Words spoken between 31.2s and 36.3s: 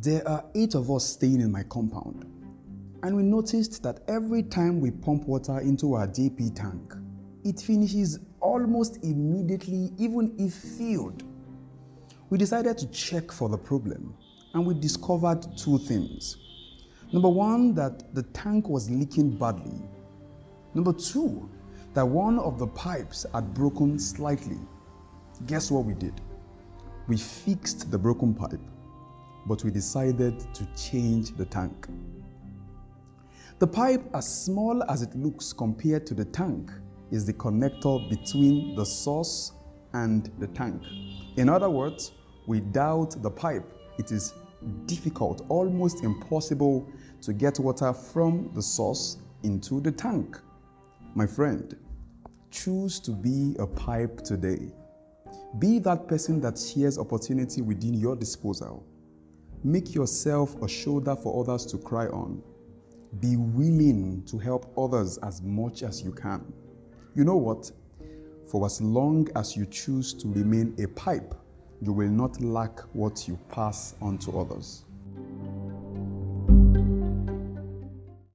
the tank. The pipe, as small as it looks compared to the